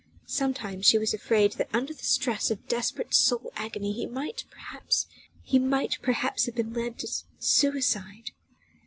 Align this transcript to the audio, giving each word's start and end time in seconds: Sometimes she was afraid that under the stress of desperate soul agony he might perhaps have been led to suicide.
Sometimes 0.25 0.87
she 0.87 0.97
was 0.97 1.13
afraid 1.13 1.51
that 1.59 1.69
under 1.73 1.93
the 1.93 2.03
stress 2.03 2.49
of 2.49 2.67
desperate 2.67 3.13
soul 3.13 3.53
agony 3.55 3.91
he 3.93 4.07
might 4.07 4.45
perhaps 4.49 5.05
have 6.47 6.55
been 6.55 6.73
led 6.73 6.97
to 6.97 7.07
suicide. 7.37 8.31